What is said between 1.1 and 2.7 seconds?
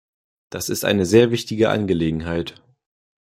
wichtige Angelegenheit.